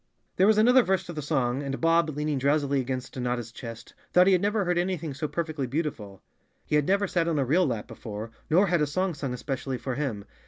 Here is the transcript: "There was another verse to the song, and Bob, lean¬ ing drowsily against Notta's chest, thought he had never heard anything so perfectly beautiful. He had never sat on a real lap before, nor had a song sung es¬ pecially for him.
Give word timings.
"There 0.37 0.47
was 0.47 0.57
another 0.57 0.81
verse 0.81 1.03
to 1.03 1.13
the 1.13 1.21
song, 1.21 1.61
and 1.61 1.79
Bob, 1.79 2.09
lean¬ 2.15 2.27
ing 2.27 2.39
drowsily 2.39 2.81
against 2.81 3.19
Notta's 3.19 3.51
chest, 3.51 3.93
thought 4.11 4.25
he 4.25 4.33
had 4.33 4.41
never 4.41 4.65
heard 4.65 4.79
anything 4.79 5.13
so 5.13 5.27
perfectly 5.27 5.67
beautiful. 5.67 6.23
He 6.65 6.75
had 6.75 6.87
never 6.87 7.05
sat 7.07 7.27
on 7.27 7.37
a 7.37 7.45
real 7.45 7.67
lap 7.67 7.87
before, 7.87 8.31
nor 8.49 8.65
had 8.65 8.81
a 8.81 8.87
song 8.87 9.13
sung 9.13 9.31
es¬ 9.31 9.43
pecially 9.45 9.79
for 9.79 9.93
him. 9.93 10.25